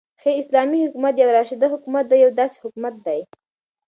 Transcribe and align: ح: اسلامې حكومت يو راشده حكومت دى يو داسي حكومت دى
ح: 0.21 0.23
اسلامې 0.41 0.79
حكومت 0.85 1.13
يو 1.21 1.29
راشده 1.37 1.67
حكومت 1.73 2.03
دى 2.09 2.17
يو 2.23 2.29
داسي 2.39 2.57
حكومت 2.63 2.93
دى 3.05 3.19